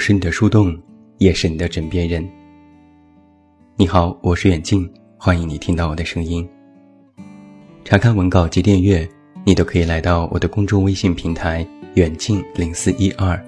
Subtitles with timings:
[0.00, 0.74] 是你的树洞，
[1.18, 2.26] 也是你的枕边人。
[3.76, 6.48] 你好，我是远近，欢迎你听到我的声音。
[7.84, 9.06] 查看文稿及订阅，
[9.44, 13.38] 你都可以来到我的公众微信平台“远近零四一二”，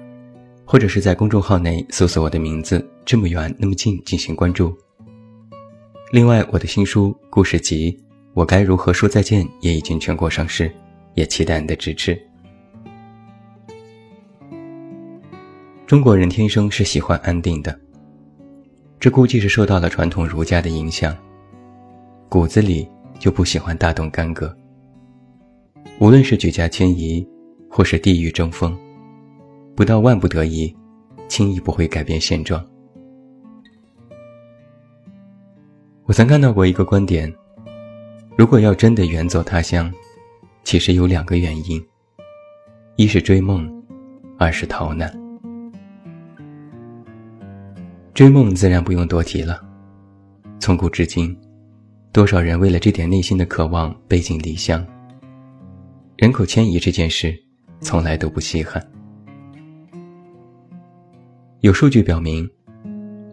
[0.63, 4.71] 或者是在公众号内搜索我的名字“这么远那么近”进行关注。
[6.11, 7.91] 另外，我的新书故事集
[8.35, 10.71] 《我该如何说再见》也已经全国上市，
[11.15, 12.15] 也期待你的支持。
[15.93, 17.79] 中国人天生是喜欢安定的，
[18.99, 21.15] 这估计是受到了传统儒家的影响，
[22.27, 24.51] 骨子里就不喜欢大动干戈。
[25.99, 27.23] 无论是举家迁移，
[27.69, 28.75] 或是地域争锋，
[29.75, 30.75] 不到万不得已，
[31.27, 32.65] 轻易不会改变现状。
[36.05, 37.31] 我曾看到过一个观点：
[38.35, 39.93] 如果要真的远走他乡，
[40.63, 41.79] 其实有两个原因，
[42.95, 43.71] 一是追梦，
[44.39, 45.22] 二是逃难。
[48.23, 49.61] 追梦自然不用多提了，
[50.57, 51.37] 从古至今，
[52.13, 54.81] 多少人为了这点内心的渴望背井离乡。
[56.15, 57.37] 人口迁移这件事，
[57.81, 58.81] 从来都不稀罕。
[61.59, 62.49] 有数据表明，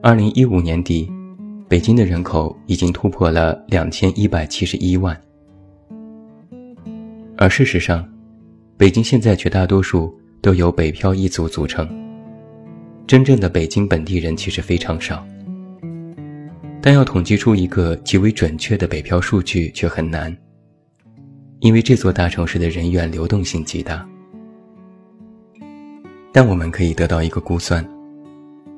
[0.03, 1.09] 二零一五年底，
[1.69, 5.17] 北京的人口已经突破了两千一百七十一万，
[7.37, 8.05] 而事实上，
[8.77, 12.00] 北京现在绝大多数都由北漂一族组成。
[13.11, 15.27] 真正的北京本地人其实非常少，
[16.81, 20.33] 但要统计出一个极为准确的北漂数据却很难，
[21.59, 24.09] 因为这座大城市的人员流动性极大。
[26.31, 27.85] 但我们可以得到一个估算：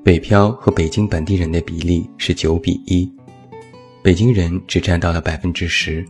[0.02, 3.06] 北漂和北京本地人的比例是九比一，
[4.02, 6.02] 北京人只占到了百分之十。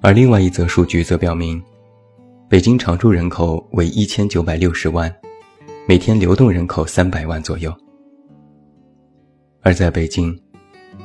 [0.00, 1.62] 而另外一则数据则表明，
[2.48, 5.14] 北京常住人口为一千九百六十万。
[5.86, 7.70] 每天流动人口三百万左右，
[9.60, 10.34] 而在北京，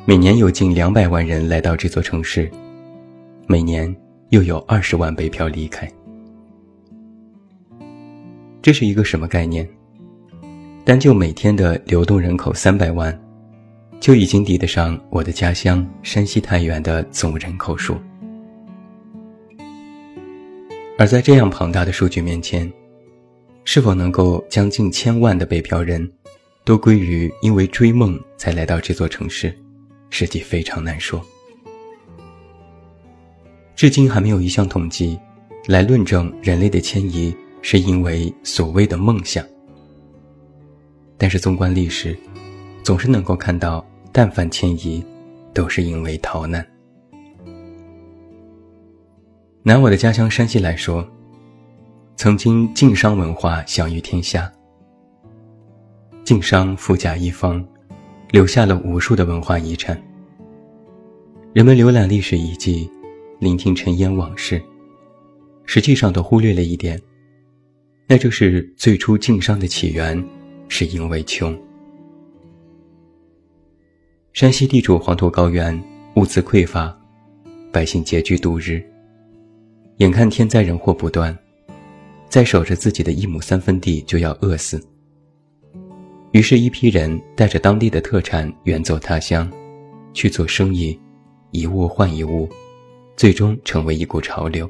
[0.05, 2.49] 每年有近两百万人来到这座城市，
[3.45, 3.93] 每年
[4.29, 5.85] 又有二十万北漂离开。
[8.61, 9.67] 这是一个什么概念？
[10.85, 13.13] 单就每天的流动人口三百万，
[13.99, 17.97] 就已经抵得上我的家乡山西太原的总人口数。
[20.97, 22.71] 而在这样庞大的数据面前，
[23.71, 26.11] 是否能够将近千万的北漂人，
[26.63, 29.55] 都归于因为追梦才来到这座城市，
[30.09, 31.23] 实际非常难说。
[33.75, 35.19] 至今还没有一项统计，
[35.67, 37.31] 来论证人类的迁移
[37.61, 39.45] 是因为所谓的梦想。
[41.15, 42.17] 但是纵观历史，
[42.81, 45.05] 总是能够看到，但凡迁移，
[45.53, 46.67] 都是因为逃难。
[49.61, 51.07] 拿我的家乡山西来说。
[52.19, 54.51] 曾经晋商文化享誉天下，
[56.25, 57.65] 晋商富甲一方，
[58.31, 59.97] 留下了无数的文化遗产。
[61.53, 62.91] 人们浏览历史遗迹，
[63.39, 64.61] 聆听尘烟往事，
[65.63, 67.01] 实际上都忽略了一点，
[68.05, 70.21] 那就是最初晋商的起源
[70.67, 71.57] 是因为穷。
[74.33, 75.81] 山西地处黄土高原，
[76.17, 76.93] 物资匮乏，
[77.71, 78.83] 百姓拮据度日，
[79.99, 81.33] 眼看天灾人祸不断。
[82.29, 84.79] 在守着自己的一亩三分地就要饿死，
[86.31, 89.51] 于是，一批人带着当地的特产远走他乡，
[90.13, 90.97] 去做生意，
[91.49, 92.47] 一物换一物，
[93.17, 94.69] 最终成为一股潮流。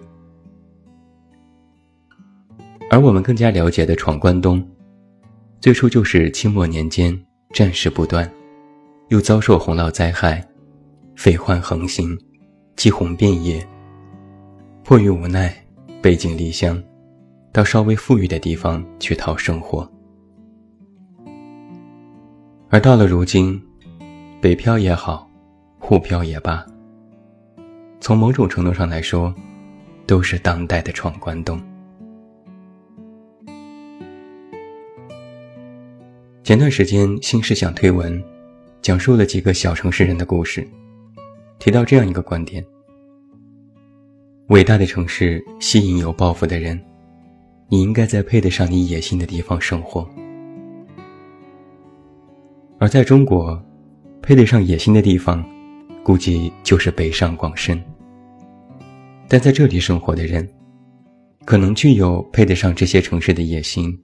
[2.89, 4.65] 而我们更加了解的闯关东，
[5.59, 7.13] 最初就是清末年间
[7.53, 8.31] 战事不断，
[9.09, 10.41] 又遭受洪涝灾害，
[11.13, 12.17] 匪患横行，
[12.77, 13.67] 饥洪遍野，
[14.81, 15.53] 迫于无奈，
[16.01, 16.81] 背井离乡。
[17.51, 19.89] 到稍微富裕的地方去讨生活，
[22.69, 23.59] 而到了如今，
[24.39, 25.27] 北漂也好，
[25.79, 26.63] 沪漂也罢，
[27.99, 29.33] 从某种程度上来说，
[30.05, 31.59] 都是当代的闯关东。
[36.43, 38.23] 前段时间，新事想推文
[38.81, 40.67] 讲述了几个小城市人的故事，
[41.57, 42.63] 提到这样一个观点：
[44.49, 46.79] 伟大的城市吸引有抱负的人。
[47.71, 50.07] 你应该在配得上你野心的地方生活，
[52.79, 53.63] 而在中国，
[54.23, 55.45] 配得上野心的地方，
[56.03, 57.79] 估计就是北上广深。
[59.27, 60.49] 但在这里生活的人，
[61.45, 63.95] 可能具有配得上这些城市的野心，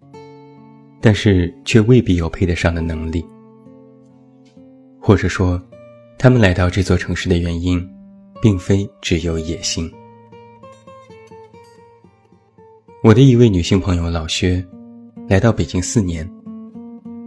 [1.02, 3.26] 但是却未必有配得上的能力，
[5.00, 5.60] 或者说，
[6.20, 7.84] 他们来到这座城市的原因，
[8.44, 9.92] 并非只有野心。
[13.06, 14.66] 我的一位女性朋友老薛，
[15.30, 16.28] 来到北京四年，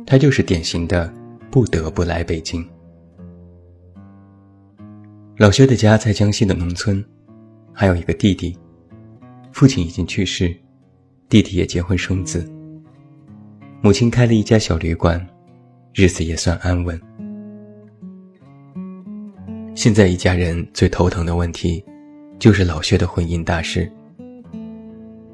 [0.05, 1.09] 她就是典型的
[1.53, 2.69] 不得不来北京。
[5.37, 7.03] 老薛的家在江西的农村，
[7.73, 8.59] 还有一个弟弟，
[9.53, 10.53] 父亲已经去世，
[11.29, 12.45] 弟弟也结婚生子，
[13.81, 15.25] 母亲开了一家小旅馆，
[15.95, 17.01] 日子也算安稳。
[19.77, 21.85] 现在一家人最头疼的问题，
[22.41, 23.89] 就是老薛的婚姻大事。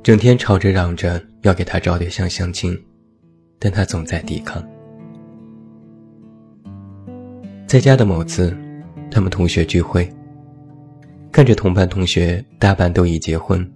[0.04, 2.78] 整天吵着嚷着要给他找对象相亲，
[3.58, 4.62] 但他总在抵抗。
[7.66, 8.54] 在家的某次，
[9.10, 10.06] 他们同学聚会，
[11.32, 13.66] 看着同班同学大半都已结婚，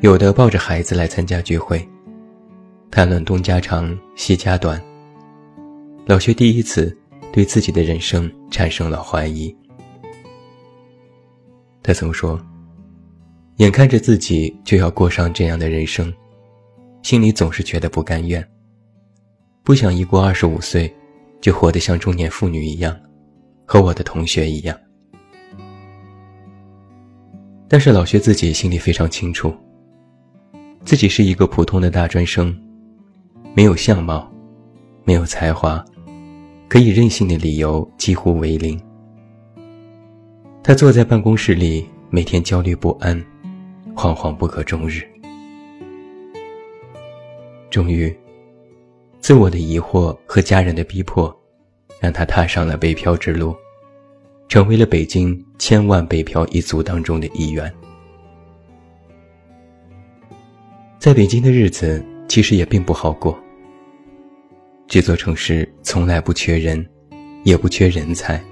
[0.00, 1.86] 有的抱着孩子来参加聚会，
[2.90, 4.82] 谈论东家长西家短。
[6.06, 6.96] 老薛第一次
[7.34, 9.54] 对自己的人生产生了怀疑。
[11.82, 12.40] 他曾说
[13.56, 16.12] ：“眼看着自己就要过上这样的人生，
[17.02, 18.44] 心里总是觉得不甘愿。
[19.62, 20.92] 不想一过二十五岁，
[21.40, 22.94] 就活得像中年妇女一样，
[23.64, 24.76] 和我的同学一样。”
[27.68, 29.54] 但是老薛自己心里非常清楚，
[30.84, 32.54] 自己是一个普通的大专生，
[33.54, 34.30] 没有相貌，
[35.04, 35.82] 没有才华，
[36.68, 38.80] 可以任性的理由几乎为零。
[40.62, 43.24] 他坐在办公室里，每天焦虑不安，
[43.94, 45.02] 惶惶不可终日。
[47.70, 48.14] 终于，
[49.20, 51.34] 自我的疑惑和家人的逼迫，
[52.00, 53.54] 让他踏上了北漂之路，
[54.48, 57.72] 成为了北京千万北漂一族当中的一员。
[60.98, 63.38] 在北京的日子其实也并不好过。
[64.86, 66.86] 这座城市从来不缺人，
[67.42, 68.42] 也不缺人才。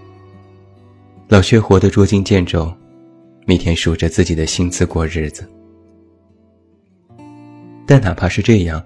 [1.29, 2.71] 老薛活得捉襟见肘，
[3.45, 5.49] 每天数着自己的薪资过日子。
[7.87, 8.83] 但哪怕是这样，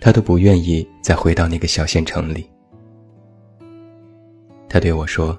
[0.00, 2.48] 他都不愿意再回到那个小县城里。
[4.68, 5.38] 他对我说：“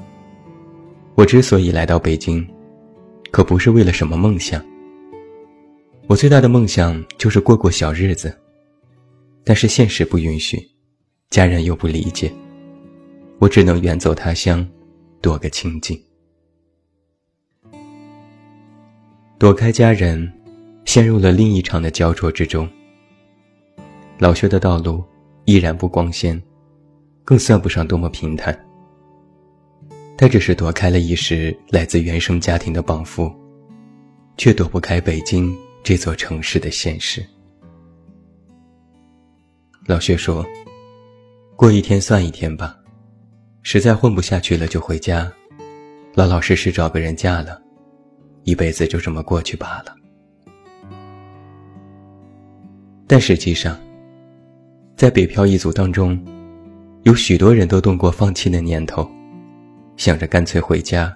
[1.16, 2.48] 我之所以来到北京，
[3.30, 4.66] 可不是为了什么梦想。
[6.08, 8.36] 我最大的梦想就是过过小日子，
[9.44, 10.60] 但是现实不允许，
[11.30, 12.32] 家人又不理解，
[13.38, 14.68] 我只能远走他乡，
[15.22, 16.02] 躲个清静。”
[19.40, 20.30] 躲开家人，
[20.84, 22.70] 陷入了另一场的焦灼之中。
[24.18, 25.02] 老薛的道路
[25.46, 26.40] 依然不光鲜，
[27.24, 28.54] 更算不上多么平坦。
[30.18, 33.34] 他只是躲开了一时来自原生家庭的绑缚，
[34.36, 37.26] 却躲不开北京这座城市的现实。
[39.86, 40.46] 老薛说
[41.56, 42.78] ：“过一天算一天吧，
[43.64, 45.32] 实在混不下去了就回家，
[46.14, 47.62] 老老实实找个人嫁了。”
[48.50, 49.96] 一辈子就这么过去罢了。
[53.06, 53.78] 但实际上，
[54.96, 56.20] 在北漂一族当中，
[57.04, 59.08] 有许多人都动过放弃的念头，
[59.98, 61.14] 想着干脆回家，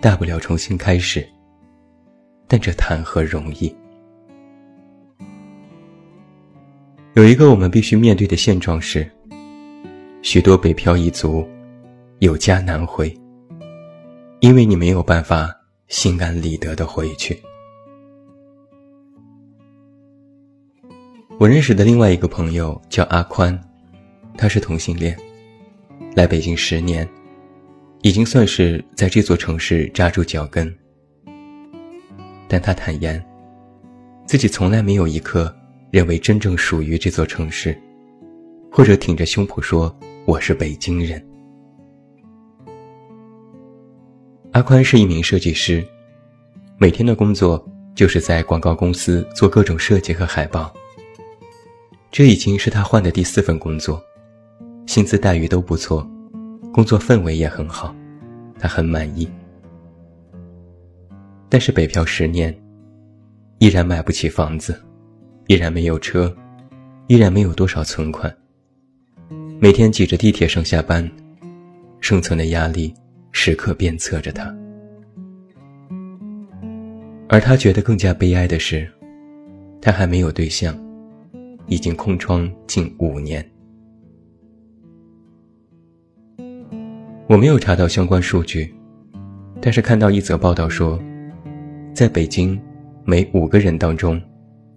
[0.00, 1.26] 大不了重新开始。
[2.46, 3.74] 但这谈何容易？
[7.14, 9.08] 有一个我们必须面对的现状是，
[10.22, 11.44] 许多北漂一族
[12.20, 13.12] 有家难回，
[14.40, 15.59] 因为你没有办法。
[15.90, 17.36] 心安理得的回去。
[21.36, 23.60] 我认识的另外一个朋友叫阿宽，
[24.38, 25.18] 他是同性恋，
[26.14, 27.06] 来北京十年，
[28.02, 30.72] 已经算是在这座城市扎住脚跟。
[32.46, 33.20] 但他坦言，
[34.26, 35.52] 自己从来没有一刻
[35.90, 37.76] 认为真正属于这座城市，
[38.70, 39.92] 或者挺着胸脯说
[40.24, 41.29] 我是北京人。
[44.52, 45.86] 阿宽是一名设计师，
[46.76, 47.64] 每天的工作
[47.94, 50.74] 就是在广告公司做各种设计和海报。
[52.10, 54.02] 这已经是他换的第四份工作，
[54.86, 56.04] 薪资待遇都不错，
[56.72, 57.94] 工作氛围也很好，
[58.58, 59.30] 他很满意。
[61.48, 62.52] 但是北漂十年，
[63.58, 64.82] 依然买不起房子，
[65.46, 66.36] 依然没有车，
[67.06, 68.36] 依然没有多少存款，
[69.60, 71.08] 每天挤着地铁上下班，
[72.00, 72.92] 生存的压力。
[73.32, 74.54] 时刻鞭策着他，
[77.28, 78.86] 而他觉得更加悲哀的是，
[79.80, 80.76] 他还没有对象，
[81.66, 83.48] 已经空窗近五年。
[87.28, 88.74] 我没有查到相关数据，
[89.60, 91.00] 但是看到一则报道说，
[91.94, 92.60] 在北京，
[93.04, 94.20] 每五个人当中，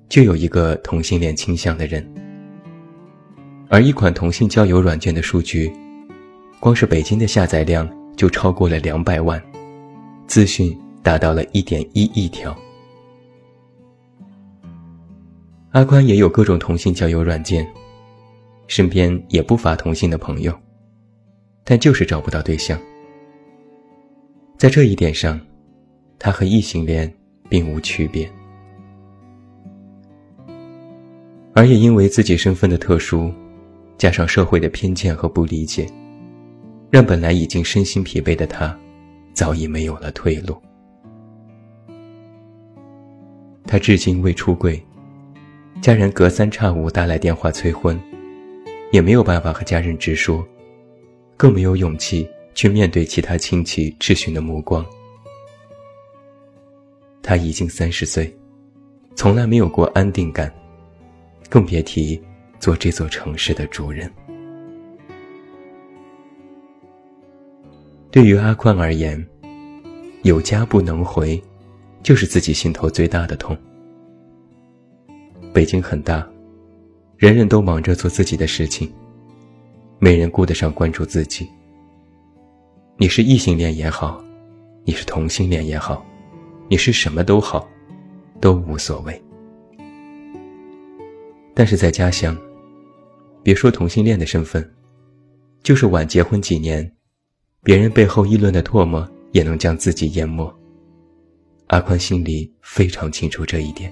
[0.07, 2.07] 就有一个同性恋倾向的人。
[3.67, 5.74] 而一款同性交友软件的数据，
[6.60, 7.89] 光是北京的下载量。
[8.15, 9.41] 就超过了两百万，
[10.27, 12.55] 资讯达到了一点一亿条。
[15.72, 17.67] 阿宽也有各种同性交友软件，
[18.67, 20.53] 身边也不乏同性的朋友，
[21.63, 22.79] 但就是找不到对象。
[24.58, 25.39] 在这一点上，
[26.20, 27.12] 他和异性恋
[27.50, 28.32] 并无区别。
[31.55, 33.32] 而也因为自己身份的特殊，
[33.98, 35.88] 加上社会的偏见和不理解，
[36.94, 38.78] 让本来已经身心疲惫的他，
[39.34, 40.56] 早已没有了退路。
[43.66, 44.80] 他至今未出柜，
[45.82, 48.00] 家人隔三差五打来电话催婚，
[48.92, 50.48] 也没有办法和家人直说，
[51.36, 54.86] 更没有勇气去面对其他亲戚质询的目光。
[57.24, 58.32] 他已经三十岁，
[59.16, 60.54] 从来没有过安定感。
[61.50, 62.22] 更别提
[62.60, 64.08] 做这座城市的主人。
[68.13, 69.27] 对于阿宽而言，
[70.22, 71.41] 有家不能回，
[72.03, 73.58] 就是自己心头最大的痛。
[75.51, 76.24] 北京很大，
[77.17, 78.88] 人人都忙着做自己的事情，
[79.98, 81.50] 没人顾得上关注自己。
[82.98, 84.24] 你是异性恋也好，
[84.86, 86.05] 你是同性恋也好，
[86.70, 87.67] 你是什么都好，
[88.39, 89.20] 都无所谓。
[91.55, 92.38] 但是在家乡，
[93.41, 94.72] 别说同性恋的身份，
[95.63, 96.88] 就是晚结婚几年，
[97.63, 100.53] 别人背后议论的唾沫也能将自己淹没。
[101.67, 103.91] 阿宽心里非常清楚这一点，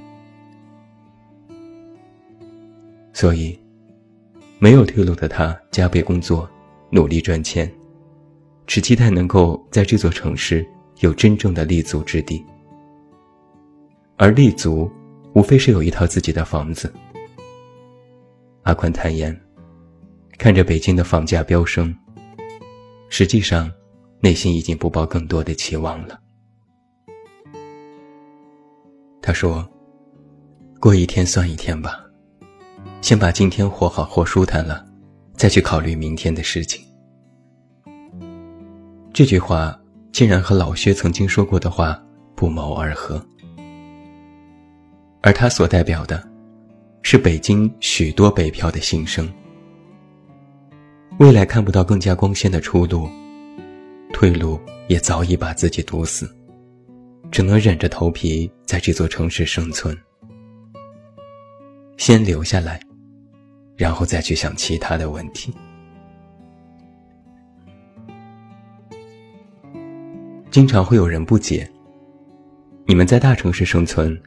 [3.13, 3.57] 所以，
[4.59, 6.47] 没有退路的他加倍工作，
[6.89, 7.71] 努力赚钱，
[8.67, 10.67] 只期待能够在这座城市
[10.99, 12.45] 有真正的立足之地。
[14.17, 14.91] 而立足，
[15.33, 16.93] 无非是有一套自己的房子。
[18.63, 19.35] 阿宽坦言，
[20.37, 21.95] 看着北京的房价飙升，
[23.11, 23.69] 实际上，
[24.21, 26.17] 内心已经不抱更多的期望了。
[29.21, 29.69] 他说
[30.79, 31.99] ：“过一天算一天吧，
[33.01, 34.85] 先把今天活好活舒坦了，
[35.35, 36.81] 再去考虑明天的事情。”
[39.13, 39.77] 这句话
[40.13, 42.01] 竟然和老薛曾经说过的话
[42.33, 43.21] 不谋而合，
[45.21, 46.31] 而他所代表的。
[47.03, 49.27] 是北京许多北漂的心声。
[51.21, 53.07] 未来看不到更加光鲜的出路，
[54.11, 56.27] 退路也早已把自己堵死，
[57.29, 59.95] 只能忍着头皮在这座城市生存。
[61.95, 62.79] 先留下来，
[63.77, 65.53] 然后再去想其他的问题。
[70.49, 71.69] 经常会有人不解：
[72.87, 74.19] 你们在大城市生存，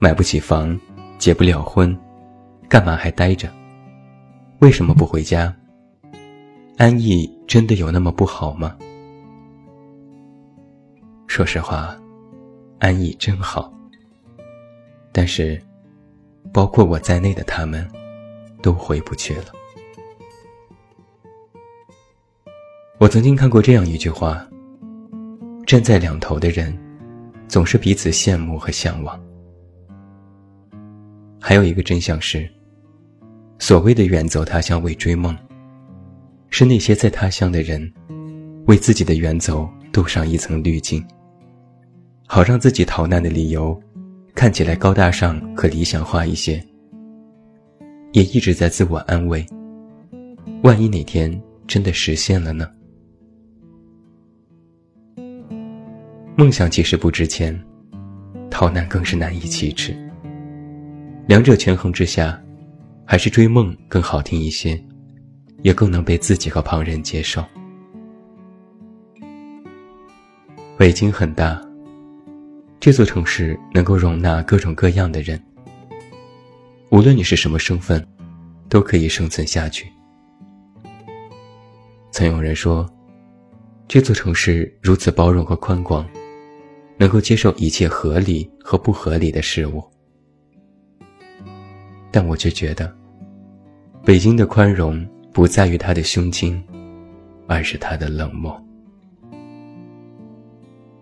[0.00, 0.76] 买不起房。
[1.18, 1.96] 结不了婚，
[2.68, 3.48] 干嘛还待着？
[4.58, 5.54] 为什么不回家？
[6.78, 8.76] 安逸真的有那么不好吗？
[11.26, 11.96] 说实话，
[12.78, 13.72] 安逸真好。
[15.10, 15.58] 但是，
[16.52, 17.88] 包括我在内的他们，
[18.60, 19.46] 都回不去了。
[22.98, 24.46] 我曾经看过这样一句话：
[25.66, 26.78] 站在两头的人，
[27.48, 29.18] 总是彼此羡慕和向往。
[31.40, 32.46] 还有一个真相是，
[33.58, 35.34] 所谓的远走他乡为追梦，
[36.58, 37.92] 是那些在他乡的人，
[38.66, 41.04] 为自己的远走镀上一层滤镜，
[42.26, 43.78] 好让自己逃难的理由
[44.34, 46.58] 看起来高大上和理想化一些，
[48.12, 49.44] 也一直在自我安慰：
[50.62, 52.66] 万一哪天真的实现了呢？
[56.38, 57.54] 梦想其实不值钱，
[58.50, 59.94] 逃难更是难以启齿。
[61.26, 62.42] 两者权衡之下，
[63.04, 64.82] 还是追梦更好听一些，
[65.66, 67.44] 也更能被自己和旁人接受。
[70.78, 71.60] 北京很大，
[72.78, 75.42] 这座城市能够容纳各种各样的人，
[76.90, 78.06] 无论你是什么身份，
[78.68, 79.90] 都可以生存下去。
[82.12, 82.88] 曾有人说，
[83.88, 86.08] 这座城市如此包容和宽广，
[86.96, 89.82] 能够接受一切合理和不合理的事物。
[92.12, 92.96] 但我却觉得，
[94.04, 95.04] 北京的宽容
[95.36, 96.64] 不在于他的胸襟，
[97.46, 98.58] 而是他的冷漠。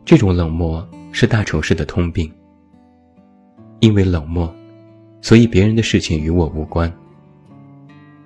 [0.05, 2.29] 这种冷漠是大城市的通病。
[3.79, 4.53] 因为冷漠，
[5.21, 6.91] 所以别人的事情与我无关；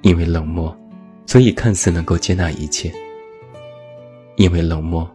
[0.00, 0.74] 因为冷漠，
[1.26, 2.90] 所以看似能够接纳一切；
[4.36, 5.06] 因为冷漠，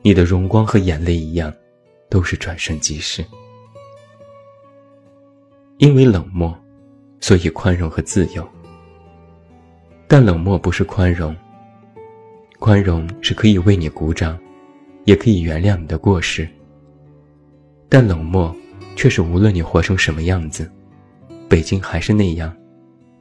[0.00, 1.52] 你的荣光和眼泪一样，
[2.08, 3.24] 都是转瞬即逝；
[5.78, 6.56] 因为冷漠。
[7.20, 8.48] 所以宽容和自由，
[10.12, 11.32] 但冷漠不是宽容。
[12.58, 14.36] 宽容是可以为你鼓掌，
[15.04, 16.48] 也可以原谅你的过失。
[17.88, 18.52] 但冷漠
[18.96, 20.68] 却是无论你活成什么样子，
[21.48, 22.52] 北京还是那样，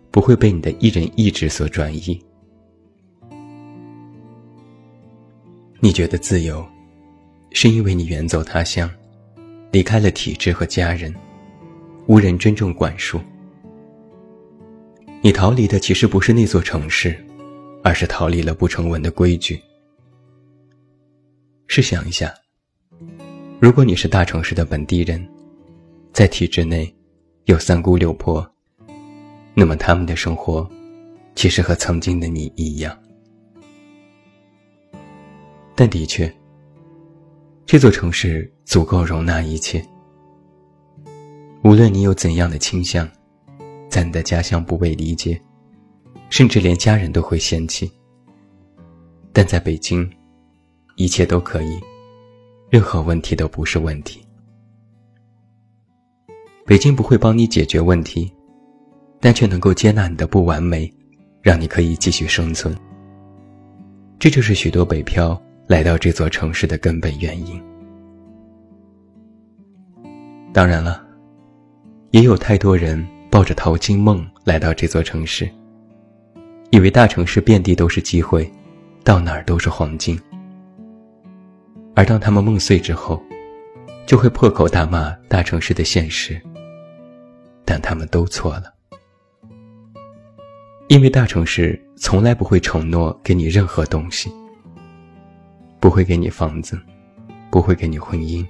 [0.10, 2.20] 不会被你的一人意志所转移。
[5.80, 6.68] 你觉得自由，
[7.52, 8.90] 是因为你远走他乡，
[9.72, 11.14] 离开了体制和家人，
[12.08, 13.22] 无人真正管束。
[15.22, 17.14] 你逃离的其实不是那座城市，
[17.84, 19.62] 而是逃离了不成文的规矩。
[21.68, 22.34] 试想一下，
[23.60, 25.28] 如果你是大城市的本地人，
[26.14, 26.94] 在体制内
[27.46, 28.50] 有三姑六婆，
[29.54, 30.68] 那么他们的生活，
[31.36, 32.98] 其实和曾经的你一样。
[35.76, 36.34] 但的确，
[37.66, 39.86] 这座城市足够容纳一切。
[41.62, 43.08] 无论你有怎样的倾向，
[43.90, 45.40] 在你的家乡不被理解，
[46.30, 47.92] 甚至连家人都会嫌弃。
[49.34, 50.10] 但在北京，
[50.96, 51.80] 一切都可以，
[52.70, 54.22] 任何问题都不是问题。
[56.66, 58.32] 北京不会帮你解决问题，
[59.20, 60.90] 但却能够接纳你的不完美，
[61.42, 62.76] 让你可以继续生存。
[64.20, 65.42] 这就是许多北漂。
[65.70, 67.62] 来到这座城市的根本原因。
[70.52, 71.06] 当然了，
[72.10, 75.50] 也有太多人抱着淘金梦来到这座城市，
[76.72, 78.52] 以为大城市遍地都是机会，
[79.04, 80.20] 到哪儿都是黄金。
[81.96, 83.22] 而当他们梦碎之后，
[84.06, 86.42] 就会破口大骂大城市的现实。
[87.64, 88.74] 但他们都错了，
[90.88, 94.32] 因为大城市从来不会承诺给你任何东西。
[95.80, 96.78] 不会给你房子，
[97.52, 98.46] 不会给你婚姻，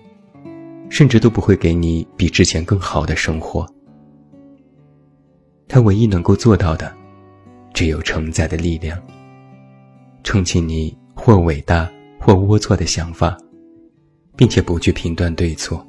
[0.89, 3.67] 甚至都不会给你比之前更好的生活。
[5.71, 6.91] 他唯一能够做到的，
[7.75, 8.99] 只有承载的力量，
[10.23, 11.87] 撑起你或伟大
[12.19, 13.37] 或龌龊的想法，
[14.35, 15.85] 并且不去评断对错。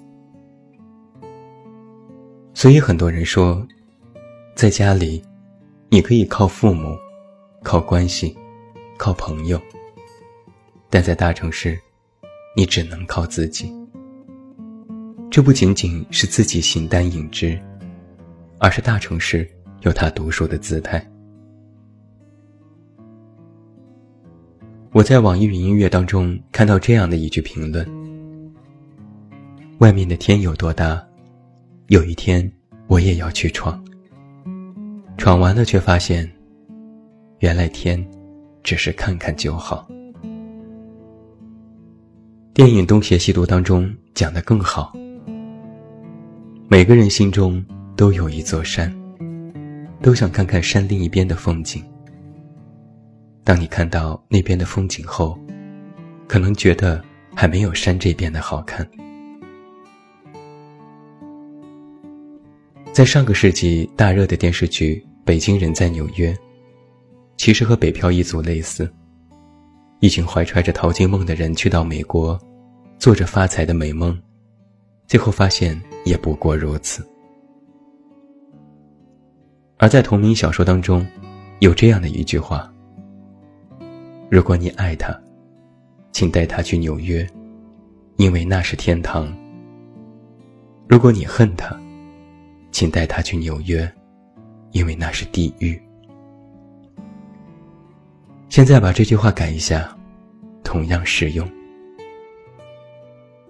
[2.52, 3.66] 所以很多人说，
[4.54, 5.22] 在家里，
[5.88, 6.94] 你可以靠父母，
[7.62, 8.36] 靠关系，
[8.98, 9.58] 靠朋友。
[10.90, 11.80] 但在大城市，
[12.54, 13.72] 你只能靠自己。
[15.30, 17.58] 这不仅仅是自己形单影只，
[18.58, 19.48] 而是大城市
[19.80, 21.04] 有他独属的姿态。
[24.92, 27.86] 我在网易云音乐当中看到这样的一句评论
[29.78, 31.00] ：“外面的天有多大，
[31.86, 32.50] 有一天
[32.88, 33.82] 我也要去闯。
[35.16, 36.28] 闯完了，却发现，
[37.38, 38.04] 原来天，
[38.62, 39.88] 只是看看就好。”
[42.52, 44.92] 电影《东邪西毒》当中讲的更好。
[46.68, 47.64] 每个人心中
[47.96, 48.92] 都有一座山，
[50.02, 51.84] 都想看看山另一边的风景。
[53.44, 55.38] 当你看到那边的风景后，
[56.26, 57.02] 可能觉得
[57.34, 58.88] 还没有山这边的好看。
[62.92, 66.32] 在上个世纪大热的电视剧《北京人在纽约》，
[67.36, 68.90] 其实和北漂一族类似。
[70.00, 72.38] 一群怀揣着淘金梦的人去到美国，
[72.98, 74.18] 做着发财的美梦，
[75.06, 77.06] 最后发现也不过如此。
[79.80, 81.06] 而在同名小说当中，
[81.60, 82.70] 有这样的一句话
[84.30, 85.18] ：“如果你爱他，
[86.12, 87.26] 请带他去纽约，
[88.16, 89.26] 因为那是天堂；
[90.86, 91.74] 如果你恨他，
[92.70, 93.90] 请带他去纽约，
[94.72, 95.80] 因为那是地狱。”
[98.50, 99.96] 现在把这句话改一下，
[100.62, 101.50] 同样适用。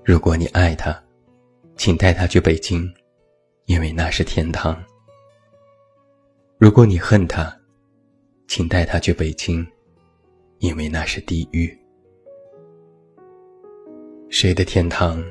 [0.04, 0.96] 如果你爱他，
[1.76, 2.88] 请带他去北京，
[3.64, 4.76] 因为那是天堂；
[6.60, 7.50] 如果你恨他，
[8.46, 9.66] 请带他去北京，
[10.58, 11.74] 因为那是地狱。
[14.28, 15.24] 谁的天堂，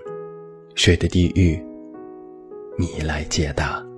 [0.74, 1.63] 谁的地狱，
[2.80, 3.88] 你来解答。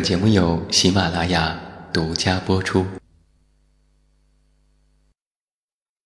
[0.00, 1.60] 本节目由喜马拉雅
[1.92, 2.99] 独家播出。